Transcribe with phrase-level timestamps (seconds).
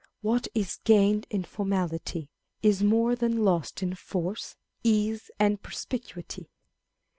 [0.23, 2.27] What is gained in formality,
[2.63, 6.49] is more than lost in force, ease, and perspicuity.